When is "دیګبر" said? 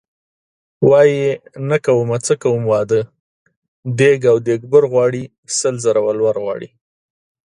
4.47-4.83